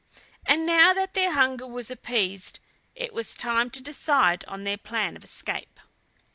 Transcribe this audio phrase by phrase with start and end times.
[0.47, 2.57] And now that their hunger was appeased,
[2.95, 5.79] it was time to decide on their plan of escape.